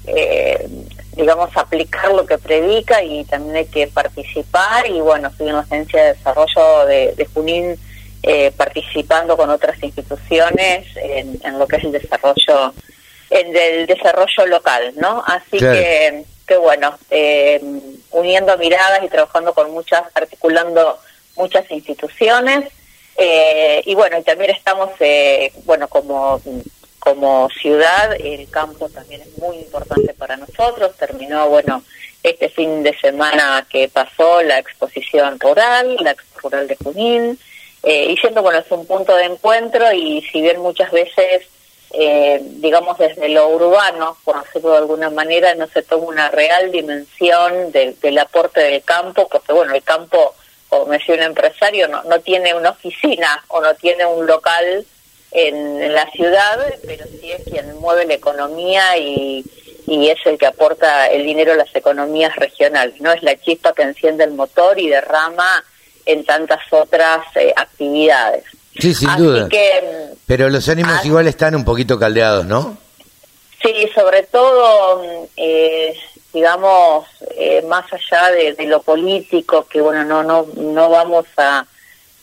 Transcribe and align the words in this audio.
eh, 0.08 0.68
digamos 1.16 1.56
aplicar 1.58 2.12
lo 2.12 2.26
que 2.26 2.38
predica 2.38 3.02
y 3.04 3.24
también 3.26 3.56
hay 3.56 3.66
que 3.66 3.88
participar 3.88 4.88
y 4.88 5.00
bueno, 5.02 5.30
estoy 5.30 5.50
en 5.50 5.56
la 5.56 5.62
agencia 5.62 6.04
de 6.04 6.14
desarrollo 6.14 6.86
de, 6.86 7.28
Junín 7.34 7.76
eh, 8.22 8.52
participando 8.56 9.36
con 9.36 9.50
otras 9.50 9.82
instituciones 9.82 10.86
en, 10.96 11.40
en 11.44 11.60
lo 11.60 11.68
que 11.68 11.78
es 11.78 11.84
el 11.86 11.92
desarrollo 11.92 12.74
en 13.30 13.52
del 13.52 13.86
desarrollo 13.88 14.46
local, 14.48 14.94
¿no? 14.96 15.24
Así 15.26 15.58
que, 15.58 16.24
que 16.48 16.58
bueno, 16.58 16.98
eh, 17.10 17.62
uniendo 18.12 18.58
miradas 18.58 19.04
y 19.04 19.10
trabajando 19.10 19.54
con 19.54 19.72
muchas, 19.72 20.04
articulando 20.14 21.00
muchas 21.36 21.70
instituciones. 21.72 22.70
Eh, 23.18 23.82
y 23.86 23.96
bueno, 23.96 24.20
y 24.20 24.24
también 24.24 24.52
estamos, 24.52 24.90
eh, 25.00 25.52
bueno, 25.64 25.88
como, 25.88 26.42
como 27.00 27.50
ciudad, 27.50 28.14
el 28.20 28.50
campo 28.50 28.90
también 28.90 29.22
es 29.22 29.38
muy 29.38 29.58
importante 29.58 30.14
para 30.14 30.38
nosotros. 30.38 30.96
Terminó, 30.98 31.50
bueno, 31.50 31.84
este 32.22 32.50
fin 32.50 32.84
de 32.84 32.98
semana 32.98 33.66
que 33.70 33.88
pasó 33.88 34.42
la 34.42 34.60
exposición 34.60 35.40
rural, 35.40 35.98
la 36.02 36.12
exposición 36.12 36.52
rural 36.52 36.68
de 36.68 36.76
Junín, 36.76 37.40
y 37.88 38.18
siendo, 38.18 38.42
bueno, 38.42 38.58
es 38.60 38.72
un 38.72 38.88
punto 38.88 39.16
de 39.16 39.26
encuentro 39.26 39.92
y 39.94 40.24
si 40.32 40.42
bien 40.42 40.60
muchas 40.60 40.92
veces 40.92 41.46
eh, 41.92 42.40
digamos, 42.42 42.98
desde 42.98 43.30
lo 43.30 43.48
urbano, 43.50 44.18
por 44.24 44.44
decirlo 44.44 44.72
de 44.72 44.78
alguna 44.80 45.10
manera, 45.10 45.56
no 45.56 45.68
se 45.68 45.82
toma 45.84 46.06
una 46.06 46.30
real 46.30 46.72
dimensión 46.72 47.72
del 47.72 48.18
aporte 48.18 48.62
del 48.62 48.84
campo, 48.84 49.28
porque, 49.30 49.54
bueno, 49.54 49.74
el 49.74 49.84
campo, 49.84 50.36
como 50.68 50.88
me 50.88 50.98
decía 50.98 51.16
un 51.16 51.24
empresario, 51.24 51.88
no, 51.88 52.04
no 52.04 52.20
tiene 52.20 52.54
una 52.54 52.72
oficina 52.72 53.44
o 53.48 53.62
no 53.62 53.74
tiene 53.76 54.06
un 54.06 54.26
local 54.26 54.86
en, 55.32 55.94
la 55.94 56.10
ciudad, 56.12 56.60
pero 56.86 57.06
sí 57.06 57.32
es 57.32 57.44
quien 57.44 57.76
mueve 57.80 58.06
la 58.06 58.14
economía 58.14 58.98
y, 58.98 59.44
y 59.88 60.10
es 60.10 60.20
el 60.26 60.38
que 60.38 60.48
aporta 60.48 61.08
el 61.08 61.26
dinero 61.26 61.54
a 61.54 61.58
las 61.58 61.76
economías 61.76 62.36
regionales, 62.36 63.00
¿no? 63.02 63.12
Es 63.12 63.22
la 63.24 63.38
chispa 63.38 63.74
que 63.74 63.84
enciende 63.84 64.24
el 64.24 64.32
motor 64.32 64.80
y 64.80 64.90
derrama 64.90 65.64
en 66.06 66.24
tantas 66.24 66.62
otras 66.72 67.26
eh, 67.36 67.54
actividades. 67.56 68.44
Sí, 68.80 68.94
sin 68.94 69.16
duda. 69.18 69.48
Pero 70.26 70.50
los 70.50 70.68
ánimos 70.70 71.06
igual 71.06 71.28
están 71.28 71.56
un 71.56 71.64
poquito 71.64 72.00
caldeados, 72.00 72.46
¿no? 72.46 72.78
Sí, 73.62 73.90
sobre 73.96 74.24
todo, 74.24 75.28
eh, 75.38 75.98
digamos, 76.34 77.08
eh, 77.38 77.64
más 77.68 77.86
allá 77.92 78.32
de, 78.32 78.66
lo 78.68 78.82
político, 78.82 79.66
que 79.66 79.82
bueno, 79.82 80.04
no, 80.04 80.24
no, 80.24 80.46
no 80.56 80.90
vamos 80.90 81.26
a, 81.38 81.66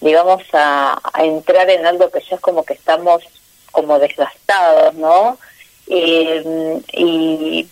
digamos, 0.01 0.43
a, 0.53 1.01
entrar 1.19 1.69
en 1.71 1.87
algo 1.87 2.11
que 2.11 2.21
ya 2.21 2.37
es 2.37 2.41
como 2.41 2.65
que 2.65 2.75
estamos 2.75 3.23
como 3.71 3.99
desgastados, 3.99 4.95
¿no? 4.95 5.39
Eh, 5.88 6.81
y, 6.93 7.69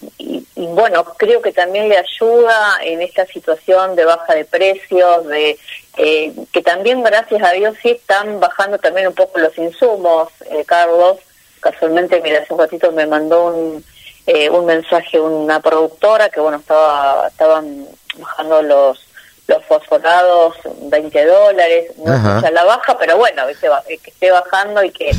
bueno, 0.56 1.04
creo 1.16 1.40
que 1.40 1.52
también 1.52 1.88
le 1.88 1.96
ayuda 1.96 2.78
en 2.82 3.02
esta 3.02 3.26
situación 3.26 3.96
de 3.96 4.04
baja 4.04 4.34
de 4.34 4.44
precios, 4.44 5.26
de 5.26 5.58
eh, 5.96 6.32
que 6.52 6.62
también 6.62 7.02
gracias 7.02 7.42
a 7.42 7.52
Dios 7.52 7.76
sí 7.82 7.90
están 7.90 8.40
bajando 8.40 8.78
también 8.78 9.08
un 9.08 9.14
poco 9.14 9.38
los 9.38 9.56
insumos, 9.58 10.28
eh, 10.50 10.64
Carlos. 10.66 11.18
Casualmente, 11.60 12.20
mira, 12.22 12.40
hace 12.40 12.52
un 12.52 12.60
ratito 12.60 12.92
me 12.92 13.06
mandó 13.06 13.46
un, 13.46 13.84
eh, 14.26 14.48
un 14.50 14.66
mensaje 14.66 15.20
una 15.20 15.60
productora 15.60 16.28
que, 16.28 16.40
bueno, 16.40 16.58
estaba 16.58 17.28
estaban 17.28 17.86
bajando 18.16 18.62
los 18.62 19.06
los 19.46 19.64
fosforados 19.64 20.54
20 20.82 21.26
dólares, 21.26 21.90
no 21.96 22.14
es 22.14 22.52
la 22.52 22.64
baja, 22.64 22.96
pero 22.96 23.16
bueno, 23.16 23.42
que 23.48 24.10
esté 24.10 24.30
bajando 24.30 24.84
y 24.84 24.90
que 24.92 25.10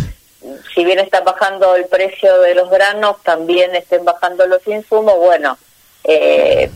si 0.73 0.83
bien 0.83 0.99
está 0.99 1.21
bajando 1.21 1.75
el 1.75 1.85
precio 1.85 2.41
de 2.41 2.55
los 2.55 2.69
granos, 2.69 3.17
también 3.23 3.75
estén 3.75 4.03
bajando 4.03 4.45
los 4.47 4.65
insumos, 4.67 5.15
bueno, 5.17 5.57
eh, 6.03 6.69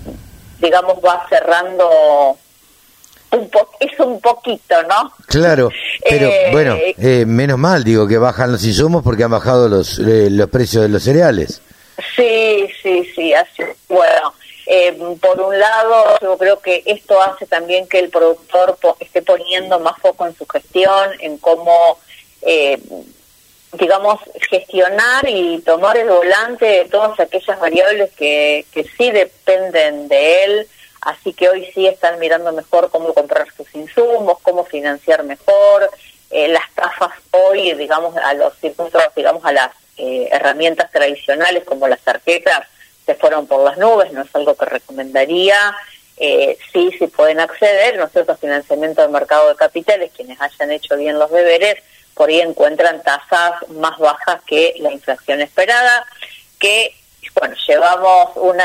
digamos, 0.60 0.98
va 1.04 1.26
cerrando 1.30 2.38
un 3.32 3.50
es 3.80 4.00
un 4.00 4.22
poquito, 4.22 4.82
¿no? 4.84 5.12
Claro, 5.28 5.70
pero 6.08 6.28
eh, 6.28 6.50
bueno, 6.52 6.78
eh, 6.80 7.26
menos 7.26 7.58
mal 7.58 7.84
digo 7.84 8.08
que 8.08 8.18
bajan 8.18 8.52
los 8.52 8.64
insumos 8.64 9.04
porque 9.04 9.24
han 9.24 9.32
bajado 9.32 9.68
los 9.68 9.98
los 9.98 10.50
precios 10.50 10.84
de 10.84 10.90
los 10.90 11.04
cereales. 11.04 11.62
Sí, 12.16 12.70
sí, 12.82 13.10
sí, 13.16 13.34
así, 13.34 13.64
bueno. 13.90 14.34
por 15.20 15.42
un 15.42 15.58
lado, 15.58 16.18
yo 16.22 16.38
creo 16.38 16.60
que 16.60 16.84
esto 16.86 17.22
hace 17.22 17.46
también 17.46 17.88
que 17.88 18.00
el 18.00 18.10
productor 18.10 18.78
esté 19.00 19.22
poniendo 19.22 19.80
más 19.80 19.98
foco 20.00 20.28
en 20.28 20.36
su 20.36 20.46
gestión, 20.46 21.10
en 21.20 21.38
cómo 21.38 21.98
eh, 22.42 22.80
digamos, 23.78 24.20
gestionar 24.50 25.28
y 25.28 25.60
tomar 25.62 25.98
el 25.98 26.10
volante 26.10 26.66
de 26.66 26.86
todas 26.86 27.20
aquellas 27.20 27.60
variables 27.60 28.12
que, 28.14 28.66
que 28.72 28.84
sí 28.98 29.12
dependen 29.12 30.08
de 30.08 30.44
él, 30.44 30.68
así 31.02 31.34
que 31.34 31.50
hoy 31.50 31.70
sí 31.74 31.88
están 31.88 32.20
mirando 32.20 32.52
mejor 32.52 32.90
cómo 32.90 33.14
comprar 33.14 33.48
sus 33.56 33.74
insumos, 33.76 34.40
cómo 34.42 34.66
financiar 34.66 35.24
mejor, 35.24 35.90
eh, 36.32 36.48
las 36.48 36.70
tafas 36.74 37.12
hoy, 37.32 37.74
digamos, 37.74 38.16
a 38.18 38.34
los 38.34 38.54
circuitos, 38.60 39.02
digamos, 39.16 39.46
a 39.46 39.52
las 39.52 39.72
eh, 39.98 40.28
herramientas 40.32 40.92
tradicionales 40.92 41.64
como 41.64 41.88
las 41.88 42.02
tarjetas, 42.02 42.68
se 43.06 43.16
fueron 43.16 43.48
por 43.48 43.64
las 43.64 43.78
nubes, 43.78 44.12
no 44.12 44.24
es 44.24 44.36
algo 44.36 44.56
que 44.56 44.66
recomendaría, 44.66 45.76
eh, 46.18 46.58
sí, 46.74 46.92
sí 46.98 47.08
pueden 47.08 47.40
acceder, 47.40 47.98
¿no 47.98 48.06
es 48.06 48.12
cierto?, 48.12 48.36
financiamiento 48.36 49.02
del 49.02 49.12
mercado 49.12 49.50
de 49.50 49.56
capitales, 49.56 50.12
quienes 50.16 50.40
hayan 50.42 50.72
hecho 50.72 50.98
bien 50.98 51.20
los 51.20 51.30
deberes, 51.30 51.76
por 52.16 52.30
ahí 52.30 52.40
encuentran 52.40 53.04
tasas 53.04 53.70
más 53.70 53.98
bajas 54.00 54.42
que 54.48 54.76
la 54.80 54.92
inflación 54.92 55.42
esperada, 55.42 56.06
que 56.60 56.96
bueno, 57.40 57.56
llevamos 57.68 58.30
un 58.36 58.58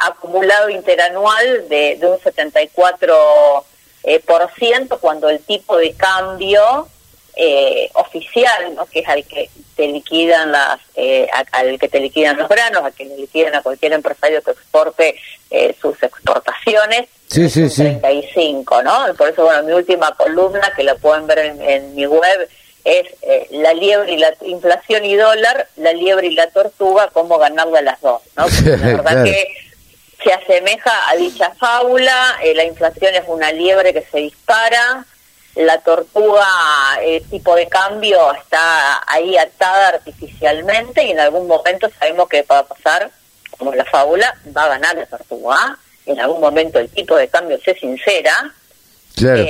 acumulado 0.00 0.68
interanual 0.68 1.68
de, 1.68 1.96
de 1.96 2.06
un 2.06 2.18
74 2.18 3.64
eh, 4.04 4.20
por 4.20 4.50
ciento 4.58 4.98
cuando 4.98 5.28
el 5.28 5.40
tipo 5.40 5.76
de 5.76 5.92
cambio 5.94 6.88
eh, 7.36 7.88
oficial, 7.94 8.74
¿no? 8.74 8.86
que 8.86 9.00
es 9.00 9.08
al 9.08 9.24
que 9.24 9.48
te 9.76 9.86
liquidan 9.86 10.50
las, 10.50 10.80
eh, 10.96 11.28
al 11.52 11.78
que 11.78 11.88
te 11.88 12.00
liquidan 12.00 12.36
los 12.36 12.48
granos, 12.48 12.84
a 12.84 12.90
que 12.90 13.04
le 13.04 13.16
liquidan 13.16 13.54
a 13.54 13.62
cualquier 13.62 13.92
empresario 13.92 14.42
que 14.42 14.50
exporte 14.50 15.14
eh, 15.50 15.76
sus 15.80 16.02
exportaciones, 16.02 17.08
sí, 17.28 17.48
sí, 17.48 17.70
sí. 17.70 17.84
35, 17.84 18.82
¿no? 18.82 19.14
Por 19.16 19.28
eso, 19.28 19.44
bueno, 19.44 19.62
mi 19.62 19.72
última 19.72 20.12
columna, 20.16 20.72
que 20.74 20.82
la 20.82 20.96
pueden 20.96 21.28
ver 21.28 21.38
en 21.38 21.94
mi 21.94 22.06
web, 22.06 22.48
es 22.88 23.06
eh, 23.22 23.46
la 23.50 23.74
liebre 23.74 24.12
y 24.12 24.16
la 24.16 24.32
inflación 24.42 25.04
y 25.04 25.14
dólar, 25.14 25.68
la 25.76 25.92
liebre 25.92 26.28
y 26.28 26.34
la 26.34 26.48
tortuga, 26.48 27.10
cómo 27.12 27.38
ganarle 27.38 27.78
a 27.78 27.82
las 27.82 28.00
dos, 28.00 28.22
¿no? 28.34 28.46
la 28.64 28.76
verdad 28.76 29.24
que 29.24 29.48
se 30.22 30.32
asemeja 30.32 31.10
a 31.10 31.16
dicha 31.16 31.52
fábula, 31.58 32.38
eh, 32.42 32.54
la 32.54 32.64
inflación 32.64 33.14
es 33.14 33.24
una 33.26 33.52
liebre 33.52 33.92
que 33.92 34.02
se 34.10 34.18
dispara, 34.18 35.04
la 35.54 35.78
tortuga, 35.78 36.46
el 37.02 37.22
tipo 37.28 37.54
de 37.56 37.68
cambio 37.68 38.32
está 38.32 39.02
ahí 39.06 39.36
atada 39.36 39.88
artificialmente 39.88 41.04
y 41.04 41.10
en 41.10 41.20
algún 41.20 41.46
momento 41.46 41.90
sabemos 41.98 42.28
que 42.28 42.42
va 42.42 42.60
a 42.60 42.66
pasar, 42.66 43.10
como 43.50 43.74
la 43.74 43.84
fábula, 43.84 44.34
va 44.56 44.64
a 44.64 44.68
ganar 44.68 44.96
la 44.96 45.06
tortuga, 45.06 45.76
en 46.06 46.20
algún 46.20 46.40
momento 46.40 46.78
el 46.78 46.88
tipo 46.88 47.16
de 47.16 47.28
cambio 47.28 47.60
se 47.60 47.74
sincera, 47.74 48.54
claro. 49.18 49.46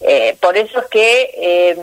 Eh, 0.00 0.36
por 0.40 0.56
eso 0.56 0.80
es 0.80 0.86
que, 0.86 1.30
eh, 1.36 1.76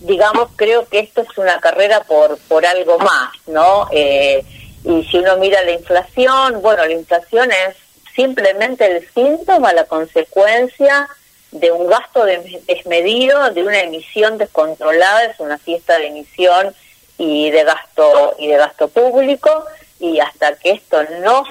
digamos, 0.00 0.50
creo 0.56 0.88
que 0.88 0.98
esto 0.98 1.22
es 1.22 1.38
una 1.38 1.60
carrera 1.60 2.02
por, 2.02 2.38
por 2.48 2.66
algo 2.66 2.98
más, 2.98 3.30
¿no? 3.46 3.88
Eh, 3.92 4.44
y 4.84 5.04
si 5.04 5.18
uno 5.18 5.36
mira 5.36 5.62
la 5.62 5.72
inflación, 5.72 6.60
bueno, 6.62 6.84
la 6.84 6.92
inflación 6.92 7.50
es 7.50 7.76
simplemente 8.14 8.86
el 8.86 9.08
síntoma, 9.12 9.72
la 9.72 9.84
consecuencia 9.84 11.08
de 11.52 11.70
un 11.70 11.86
gasto 11.86 12.24
desmedido, 12.24 13.50
de 13.50 13.62
una 13.62 13.80
emisión 13.80 14.36
descontrolada, 14.38 15.24
es 15.24 15.38
una 15.38 15.58
fiesta 15.58 15.98
de 15.98 16.08
emisión 16.08 16.74
y 17.18 17.50
de 17.50 17.64
gasto 17.64 18.34
y 18.38 18.48
de 18.48 18.56
gasto 18.56 18.88
público 18.88 19.64
y 19.98 20.18
hasta 20.20 20.56
que 20.56 20.72
esto 20.72 21.02
no 21.22 21.44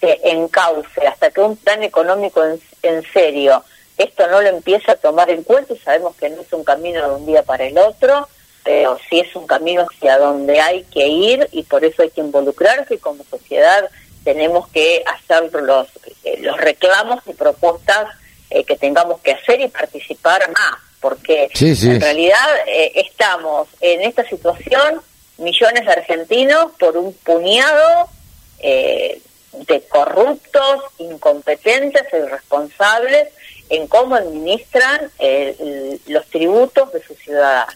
se 0.00 0.20
encauce, 0.22 1.06
hasta 1.06 1.30
que 1.30 1.40
un 1.40 1.56
plan 1.56 1.82
económico 1.82 2.44
en, 2.44 2.60
en 2.82 3.02
serio 3.12 3.64
esto 3.98 4.26
no 4.28 4.40
lo 4.40 4.48
empieza 4.48 4.92
a 4.92 4.96
tomar 4.96 5.30
en 5.30 5.42
cuenta 5.42 5.72
y 5.74 5.78
sabemos 5.78 6.16
que 6.16 6.30
no 6.30 6.42
es 6.42 6.52
un 6.52 6.64
camino 6.64 7.06
de 7.06 7.14
un 7.14 7.26
día 7.26 7.42
para 7.42 7.64
el 7.64 7.76
otro, 7.78 8.28
pero 8.64 8.98
sí 9.08 9.20
es 9.20 9.34
un 9.34 9.46
camino 9.46 9.86
hacia 9.90 10.18
donde 10.18 10.60
hay 10.60 10.84
que 10.84 11.06
ir 11.06 11.48
y 11.52 11.62
por 11.64 11.84
eso 11.84 12.02
hay 12.02 12.10
que 12.10 12.20
involucrarse 12.20 12.94
y 12.94 12.98
como 12.98 13.24
sociedad 13.24 13.88
tenemos 14.24 14.68
que 14.68 15.02
hacer 15.06 15.52
los, 15.62 15.88
eh, 16.24 16.38
los 16.40 16.56
reclamos 16.58 17.20
y 17.26 17.32
propuestas 17.32 18.08
eh, 18.50 18.64
que 18.64 18.76
tengamos 18.76 19.20
que 19.20 19.32
hacer 19.32 19.60
y 19.60 19.68
participar 19.68 20.48
más, 20.52 20.78
porque 21.00 21.50
en 21.54 22.00
realidad 22.00 22.48
eh, 22.66 22.92
estamos 22.96 23.68
en 23.80 24.02
esta 24.02 24.24
situación 24.28 25.00
millones 25.38 25.84
de 25.84 25.92
argentinos 25.92 26.72
por 26.78 26.96
un 26.96 27.12
puñado 27.14 28.08
de 28.62 29.82
corruptos, 29.88 30.84
incompetentes 30.98 32.02
e 32.12 32.18
irresponsables 32.18 33.28
en 33.72 33.86
cómo 33.88 34.14
administran 34.14 35.10
los 36.06 36.26
tributos 36.26 36.92
de 36.92 37.02
sus 37.02 37.16
ciudadanos. 37.18 37.74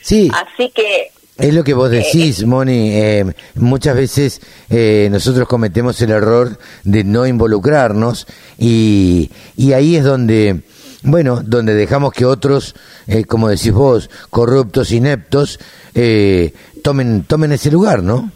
Sí. 0.00 0.30
Así 0.32 0.70
que 0.70 1.10
es 1.38 1.54
lo 1.54 1.62
que 1.62 1.72
vos 1.72 1.90
eh, 1.92 1.96
decís, 1.96 2.44
Moni. 2.44 2.96
Eh, 2.96 3.24
muchas 3.54 3.94
veces 3.94 4.40
eh, 4.68 5.08
nosotros 5.10 5.46
cometemos 5.46 6.00
el 6.02 6.10
error 6.10 6.58
de 6.82 7.04
no 7.04 7.26
involucrarnos 7.26 8.26
y, 8.58 9.30
y 9.56 9.72
ahí 9.72 9.94
es 9.94 10.04
donde, 10.04 10.62
bueno, 11.02 11.40
donde 11.44 11.74
dejamos 11.74 12.12
que 12.12 12.24
otros, 12.24 12.74
como 13.28 13.48
decís 13.48 13.72
vos, 13.72 14.10
corruptos, 14.30 14.90
ineptos, 14.90 15.60
tomen, 16.82 17.22
tomen 17.22 17.52
ese 17.52 17.70
lugar, 17.70 18.02
¿no? 18.02 18.32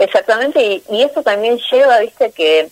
Exactamente, 0.00 0.60
y, 0.60 0.82
y 0.96 1.02
eso 1.02 1.22
también 1.22 1.58
lleva, 1.70 2.00
viste, 2.00 2.32
que 2.32 2.68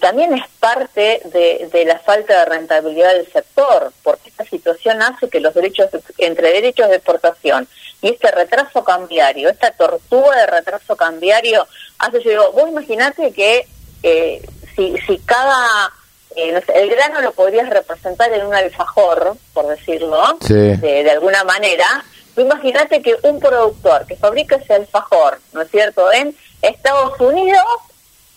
también 0.00 0.32
es 0.32 0.44
parte 0.60 1.20
de, 1.26 1.68
de, 1.70 1.84
la 1.84 1.98
falta 1.98 2.38
de 2.38 2.44
rentabilidad 2.46 3.12
del 3.12 3.30
sector, 3.30 3.92
porque 4.02 4.30
esta 4.30 4.44
situación 4.44 5.02
hace 5.02 5.28
que 5.28 5.40
los 5.40 5.52
derechos, 5.52 5.90
entre 6.16 6.52
derechos 6.52 6.88
de 6.88 6.96
exportación 6.96 7.68
y 8.00 8.08
este 8.08 8.30
retraso 8.30 8.82
cambiario, 8.82 9.50
esta 9.50 9.72
tortuga 9.72 10.36
de 10.36 10.46
retraso 10.46 10.96
cambiario, 10.96 11.66
hace, 11.98 12.22
yo 12.22 12.30
digo, 12.30 12.52
vos 12.52 12.68
imaginate 12.68 13.32
que 13.32 13.66
eh, 14.02 14.42
si, 14.74 14.96
si 15.06 15.18
cada, 15.18 15.92
eh, 16.34 16.62
el 16.74 16.90
grano 16.90 17.20
lo 17.20 17.32
podrías 17.32 17.68
representar 17.68 18.32
en 18.32 18.46
un 18.46 18.54
alfajor, 18.54 19.36
por 19.52 19.66
decirlo, 19.66 20.38
de, 20.48 21.10
alguna 21.10 21.44
manera, 21.44 22.04
vos 22.34 22.44
imaginate 22.44 23.02
que 23.02 23.16
un 23.22 23.38
productor 23.38 24.06
que 24.06 24.16
fabrica 24.16 24.56
ese 24.56 24.72
alfajor, 24.72 25.40
¿no 25.52 25.60
es 25.60 25.70
cierto?, 25.70 26.10
en 26.10 26.34
Estados 26.62 27.20
Unidos 27.20 27.62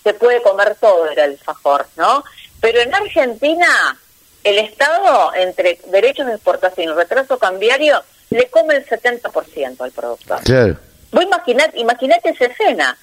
se 0.07 0.13
puede 0.13 0.41
comer 0.41 0.77
todo 0.79 1.05
el 1.09 1.19
alfajor, 1.19 1.85
¿no? 1.97 2.23
Pero 2.61 2.79
en 2.79 2.95
Argentina, 2.95 3.99
el 4.41 4.57
Estado, 4.57 5.33
entre 5.35 5.81
derechos 5.87 6.27
de 6.27 6.35
exportación 6.35 6.91
y 6.91 6.93
retraso 6.93 7.37
cambiario, 7.37 8.01
le 8.29 8.49
come 8.49 8.77
el 8.77 8.85
70% 8.85 9.81
al 9.81 9.91
productor. 9.91 10.41
Claro. 10.43 10.77
Vos 11.11 11.23
imaginate, 11.25 11.77
imaginate 11.77 12.29
esa 12.29 12.45
escena. 12.45 12.97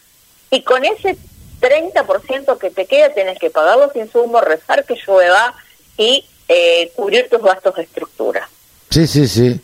Y 0.50 0.62
con 0.62 0.82
ese 0.86 1.18
30% 1.60 2.56
que 2.56 2.70
te 2.70 2.86
queda 2.86 3.10
tenés 3.10 3.38
que 3.38 3.50
pagar 3.50 3.76
los 3.76 3.94
insumos, 3.94 4.42
rezar 4.42 4.84
que 4.84 4.96
llueva 5.06 5.54
y 5.98 6.24
eh, 6.48 6.90
cubrir 6.96 7.28
tus 7.28 7.42
gastos 7.42 7.76
de 7.76 7.82
estructura. 7.82 8.48
Sí, 8.88 9.06
sí, 9.06 9.28
sí. 9.28 9.60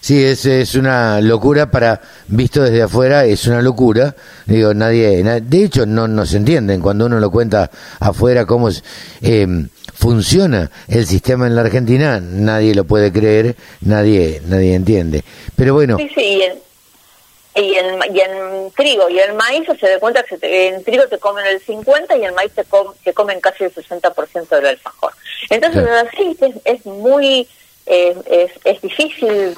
Sí, 0.00 0.24
es, 0.24 0.46
es 0.46 0.74
una 0.74 1.20
locura 1.20 1.70
para, 1.70 2.00
visto 2.28 2.62
desde 2.62 2.82
afuera, 2.82 3.24
es 3.24 3.46
una 3.46 3.62
locura. 3.62 4.14
Digo, 4.46 4.72
nadie, 4.74 5.22
de 5.22 5.64
hecho 5.64 5.86
no 5.86 6.08
nos 6.08 6.34
entienden 6.34 6.80
cuando 6.80 7.06
uno 7.06 7.18
lo 7.20 7.30
cuenta 7.30 7.70
afuera 8.00 8.46
cómo 8.46 8.68
es, 8.68 8.82
eh, 9.22 9.46
funciona 9.94 10.70
el 10.86 11.06
sistema 11.06 11.46
en 11.46 11.56
la 11.56 11.62
Argentina, 11.62 12.20
nadie 12.20 12.74
lo 12.74 12.84
puede 12.84 13.12
creer, 13.12 13.56
nadie 13.80 14.40
nadie 14.46 14.74
entiende. 14.74 15.24
Pero 15.56 15.74
bueno. 15.74 15.96
Sí, 15.98 16.08
sí, 16.14 16.20
y 16.20 16.42
en, 16.42 16.58
y 17.56 17.74
en, 17.74 18.14
y 18.14 18.20
en 18.20 18.70
trigo 18.72 19.08
y 19.08 19.18
en 19.18 19.36
maíz 19.36 19.66
se 19.80 19.88
da 19.88 19.98
cuenta 19.98 20.22
que 20.22 20.68
en 20.68 20.84
trigo 20.84 21.06
te 21.08 21.18
comen 21.18 21.44
el 21.46 21.60
50 21.60 22.16
y 22.16 22.24
en 22.24 22.34
maíz 22.34 22.52
te, 22.54 22.64
comen 23.12 23.40
casi 23.40 23.64
el 23.64 23.74
60% 23.74 24.48
del 24.48 24.66
alfajor. 24.66 25.12
Entonces, 25.50 25.84
así 25.88 26.36
es, 26.40 26.54
es 26.64 26.86
muy 26.86 27.48
es, 27.88 28.50
es 28.64 28.80
difícil 28.82 29.56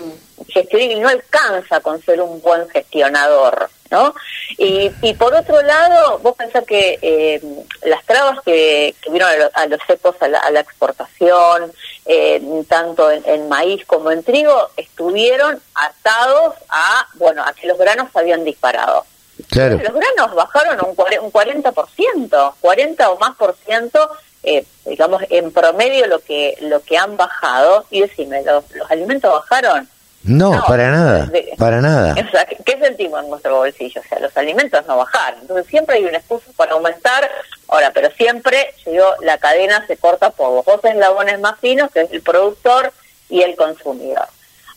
gestionar 0.49 0.91
y 0.91 1.01
no 1.01 1.09
alcanza 1.09 1.81
con 1.81 2.01
ser 2.03 2.21
un 2.21 2.41
buen 2.41 2.69
gestionador, 2.69 3.69
¿no? 3.91 4.15
Y, 4.59 4.91
y 5.03 5.15
por 5.15 5.35
otro 5.35 5.61
lado, 5.63 6.19
vos 6.21 6.35
pensás 6.37 6.65
que 6.65 6.99
eh, 7.03 7.41
las 7.83 8.05
trabas 8.05 8.41
que, 8.45 8.95
que 9.03 9.11
vieron 9.11 9.31
a, 9.53 9.67
los 9.67 9.81
cepos 9.87 10.17
a 10.21 10.29
la, 10.29 10.61
exportación, 10.61 11.73
eh, 12.07 12.43
tanto 12.69 13.11
en, 13.11 13.49
maíz 13.49 13.85
como 13.87 14.11
en 14.11 14.23
trigo, 14.23 14.71
estuvieron 14.77 15.61
atados 15.75 16.55
a, 16.69 17.07
bueno, 17.15 17.45
a 17.45 17.53
que 17.53 17.67
los 17.67 17.79
granos 17.79 18.09
habían 18.15 18.45
disparado. 18.45 19.05
Claro. 19.49 19.79
Los 19.83 19.95
granos 19.95 20.35
bajaron 20.35 20.79
un, 20.85 20.91
un 20.91 21.33
40%, 21.33 22.55
40 22.61 23.11
o 23.11 23.19
más 23.19 23.37
por 23.37 23.57
ciento 23.57 24.11
eh, 24.43 24.65
digamos, 24.87 25.23
en 25.31 25.53
promedio 25.53 26.07
lo 26.07 26.21
que 26.21 26.57
lo 26.61 26.83
que 26.83 26.97
han 26.97 27.17
bajado, 27.17 27.85
y 27.91 28.01
decime, 28.01 28.43
¿los, 28.43 28.65
los 28.75 28.91
alimentos 28.91 29.33
bajaron? 29.33 29.89
No, 30.23 30.63
para 30.67 30.91
nada, 30.91 31.31
para 31.57 31.81
nada. 31.81 32.15
¿Qué 32.67 32.79
sentimos 32.79 33.23
en 33.23 33.31
nuestro 33.31 33.57
bolsillo? 33.57 34.03
O 34.03 34.05
sea, 34.05 34.19
los 34.21 34.37
alimentos 34.37 34.87
no 34.87 34.99
bajaron. 34.99 35.41
Entonces 35.41 35.67
siempre 35.67 35.97
hay 35.97 36.05
un 36.05 36.15
excusa 36.15 36.51
para 36.57 36.73
aumentar. 36.73 37.31
Ahora, 37.69 37.91
pero 37.95 38.11
siempre, 38.11 38.75
yo 38.85 39.15
la 39.23 39.39
cadena 39.39 39.87
se 39.87 39.97
corta 39.97 40.31
por 40.31 40.63
dos 40.65 40.85
eslabones 40.85 41.41
más 41.41 41.59
finos, 41.61 41.91
que 41.91 42.03
es 42.03 42.13
el 42.13 42.21
productor 42.21 42.93
y 43.31 43.43
el 43.43 43.57
consumidor. 43.57 44.27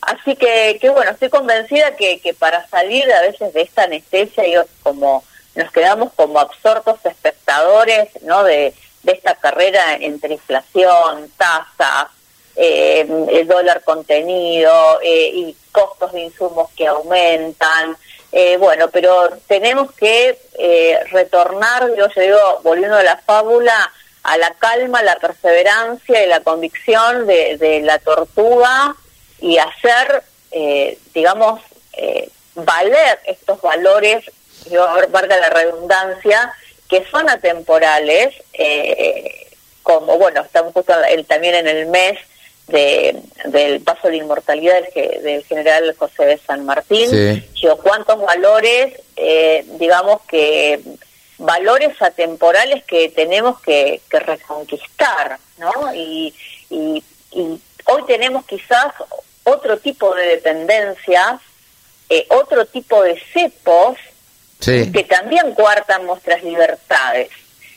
Así 0.00 0.34
que, 0.36 0.78
que 0.80 0.88
bueno, 0.88 1.10
estoy 1.10 1.28
convencida 1.28 1.94
que, 1.96 2.20
que 2.20 2.32
para 2.32 2.66
salir 2.68 3.10
a 3.12 3.22
veces 3.22 3.52
de 3.52 3.62
esta 3.62 3.82
anestesia, 3.82 4.46
yo 4.46 4.64
como 4.82 5.24
nos 5.54 5.70
quedamos 5.72 6.12
como 6.14 6.40
absortos 6.40 6.98
espectadores, 7.04 8.08
¿no? 8.22 8.44
De, 8.44 8.74
de 9.04 9.12
esta 9.12 9.34
carrera 9.36 9.94
entre 9.94 10.34
inflación, 10.34 11.30
tasas, 11.36 12.08
eh, 12.56 13.06
el 13.30 13.48
dólar 13.48 13.82
contenido 13.82 15.00
eh, 15.02 15.30
y 15.34 15.56
costos 15.72 16.12
de 16.12 16.22
insumos 16.22 16.70
que 16.76 16.86
aumentan. 16.86 17.96
Eh, 18.32 18.56
bueno, 18.56 18.88
pero 18.90 19.28
tenemos 19.46 19.92
que 19.92 20.38
retornar, 21.10 21.88
yo 21.96 22.06
digo, 22.16 22.60
volviendo 22.62 22.96
a 22.96 23.02
la 23.02 23.16
fábula, 23.18 23.92
a 24.22 24.38
la 24.38 24.54
calma, 24.54 25.02
la 25.02 25.16
perseverancia 25.16 26.24
y 26.24 26.28
la 26.28 26.40
convicción 26.40 27.26
de, 27.26 27.80
la 27.84 27.98
tortuga 27.98 28.96
y 29.40 29.58
hacer, 29.58 30.24
digamos, 31.12 31.60
valer 32.54 33.20
estos 33.26 33.60
valores, 33.60 34.24
yo 34.70 34.88
valga 35.10 35.36
la 35.36 35.50
redundancia, 35.50 36.52
que 36.94 37.10
son 37.10 37.28
atemporales, 37.28 38.32
eh, 38.52 39.48
como, 39.82 40.16
bueno, 40.16 40.42
estamos 40.42 40.72
justo 40.72 40.92
también 41.26 41.56
en 41.56 41.66
el 41.66 41.86
mes 41.86 42.18
de, 42.68 43.20
del 43.46 43.80
paso 43.80 44.08
de 44.08 44.18
inmortalidad 44.18 44.76
del, 44.94 45.22
del 45.24 45.44
general 45.44 45.92
José 45.98 46.24
de 46.24 46.38
San 46.38 46.64
Martín, 46.64 47.44
yo, 47.56 47.76
cuántos 47.78 48.20
valores, 48.20 48.94
eh, 49.16 49.64
digamos 49.80 50.22
que 50.28 50.80
valores 51.38 52.00
atemporales 52.00 52.84
que 52.84 53.08
tenemos 53.08 53.60
que, 53.60 54.00
reconquistar, 54.08 55.38
¿no? 55.58 55.92
Y, 55.94 56.32
y, 56.70 57.02
hoy 57.86 58.02
tenemos 58.06 58.46
quizás 58.46 58.94
otro 59.42 59.78
tipo 59.78 60.14
de 60.14 60.26
dependencias, 60.26 61.40
eh, 62.08 62.24
otro 62.30 62.64
tipo 62.66 63.02
de 63.02 63.20
cepos 63.32 63.98
que 64.64 65.06
también 65.08 65.54
cuartan 65.54 66.06
nuestras 66.06 66.42
libertades. 66.42 67.30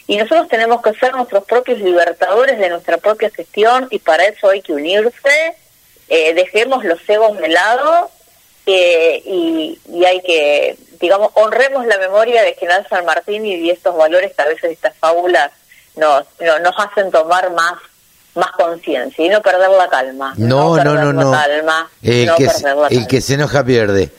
Y 0.08 0.18
nosotros 0.18 0.48
tenemos 0.48 0.82
que 0.82 0.94
ser 0.94 1.14
nuestros 1.14 1.44
propios 1.44 1.80
libertadores 1.80 2.58
de 2.60 2.70
nuestra 2.70 2.98
propia 2.98 3.30
gestión 3.30 3.88
y 3.92 4.00
para 4.00 4.24
eso 4.26 4.50
hay 4.50 4.62
que 4.62 4.74
unirse, 4.74 5.56
eh, 6.08 6.34
dejemos 6.34 6.86
los 6.86 7.00
egos 7.10 7.38
de 7.38 7.50
lado 7.50 8.10
eh, 8.66 9.22
y, 9.26 9.78
hay 10.06 10.22
que, 10.22 10.78
digamos, 11.02 11.32
honremos 11.34 11.86
la 11.86 11.98
memoria 11.98 12.44
de 12.44 12.54
General 12.54 12.86
San 12.90 13.06
Martín 13.06 13.46
y 13.46 13.68
de 13.68 13.72
estos 13.74 13.98
valores 13.98 14.34
que 14.34 14.42
a 14.42 14.48
veces 14.48 14.72
estas 14.72 14.96
fábulas 14.96 15.52
nos, 15.98 16.26
nos 16.62 16.74
hacen 16.78 17.12
tomar 17.12 17.52
más 17.52 17.74
más 18.38 18.52
conciencia 18.52 19.26
y 19.26 19.30
no 19.30 19.42
perder 19.42 19.70
la 19.72 19.90
calma. 19.90 20.34
No, 20.38 20.78
no, 20.78 20.94
no, 20.94 21.12
no. 21.12 21.32
Calma, 21.32 21.90
el, 22.04 22.30
que, 22.36 22.48
el 22.92 23.08
que 23.08 23.20
se 23.20 23.34
enoja 23.34 23.64
pierde. 23.64 24.12